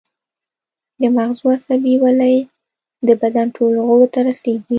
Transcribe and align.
د 1.01 1.03
مغزو 1.15 1.45
عصبي 1.55 1.93
ولۍ 2.03 2.35
د 3.07 3.09
بدن 3.21 3.47
ټولو 3.57 3.79
غړو 3.87 4.07
ته 4.13 4.19
رسیږي 4.27 4.61